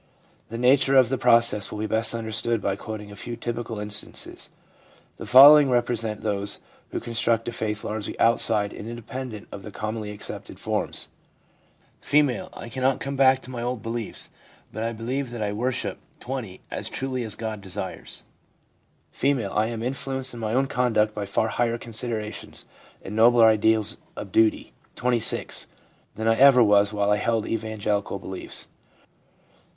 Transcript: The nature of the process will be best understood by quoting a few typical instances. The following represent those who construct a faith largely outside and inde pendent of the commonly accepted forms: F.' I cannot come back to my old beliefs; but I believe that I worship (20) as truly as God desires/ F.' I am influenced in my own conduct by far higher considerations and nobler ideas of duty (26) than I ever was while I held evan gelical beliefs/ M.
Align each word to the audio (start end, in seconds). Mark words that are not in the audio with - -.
The 0.49 0.57
nature 0.57 0.95
of 0.95 1.09
the 1.09 1.17
process 1.19 1.71
will 1.71 1.77
be 1.77 1.85
best 1.85 2.15
understood 2.15 2.59
by 2.59 2.75
quoting 2.75 3.11
a 3.11 3.15
few 3.15 3.35
typical 3.35 3.77
instances. 3.79 4.49
The 5.17 5.27
following 5.27 5.69
represent 5.69 6.21
those 6.21 6.59
who 6.89 6.99
construct 6.99 7.47
a 7.49 7.51
faith 7.51 7.83
largely 7.83 8.19
outside 8.19 8.73
and 8.73 8.89
inde 8.89 9.05
pendent 9.05 9.45
of 9.51 9.61
the 9.61 9.69
commonly 9.69 10.09
accepted 10.09 10.59
forms: 10.59 11.09
F.' 12.01 12.15
I 12.57 12.67
cannot 12.67 12.99
come 12.99 13.15
back 13.15 13.41
to 13.43 13.51
my 13.51 13.61
old 13.61 13.83
beliefs; 13.83 14.31
but 14.73 14.81
I 14.81 14.91
believe 14.91 15.29
that 15.29 15.43
I 15.43 15.51
worship 15.51 15.99
(20) 16.19 16.61
as 16.71 16.89
truly 16.89 17.23
as 17.23 17.35
God 17.35 17.61
desires/ 17.61 18.23
F.' 19.13 19.23
I 19.53 19.67
am 19.67 19.83
influenced 19.83 20.33
in 20.33 20.39
my 20.39 20.55
own 20.55 20.65
conduct 20.65 21.13
by 21.13 21.25
far 21.27 21.47
higher 21.49 21.77
considerations 21.77 22.65
and 23.03 23.15
nobler 23.15 23.45
ideas 23.45 23.97
of 24.15 24.31
duty 24.31 24.73
(26) 24.95 25.67
than 26.15 26.27
I 26.27 26.37
ever 26.37 26.63
was 26.63 26.91
while 26.91 27.11
I 27.11 27.17
held 27.17 27.45
evan 27.45 27.79
gelical 27.79 28.19
beliefs/ 28.19 28.65
M. 29.03 29.07